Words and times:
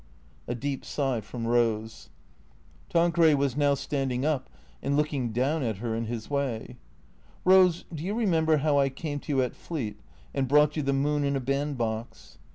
"(A 0.47 0.55
deep 0.55 0.83
sigh 0.83 1.21
from 1.21 1.45
Rose.) 1.45 2.09
Tanqueray 2.89 3.35
was 3.35 3.55
now 3.55 3.75
standing 3.75 4.25
up 4.25 4.49
and 4.81 4.97
looking 4.97 5.31
down 5.31 5.61
at 5.61 5.77
her 5.77 5.93
in 5.93 6.05
his 6.05 6.27
way." 6.27 6.77
Rose, 7.45 7.85
do 7.93 8.03
you 8.03 8.15
remember 8.15 8.57
how 8.57 8.79
I 8.79 8.89
came 8.89 9.19
to 9.19 9.31
you 9.31 9.43
at 9.43 9.53
Fleet, 9.53 9.97
and 10.33 10.47
brought 10.47 10.75
you 10.75 10.81
the 10.81 10.91
moon 10.91 11.23
in 11.23 11.35
a 11.35 11.39
band 11.39 11.77
box 11.77 12.39